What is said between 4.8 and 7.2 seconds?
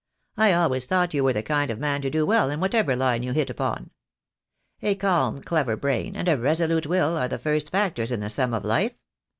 A calm, clever brain and a resolute will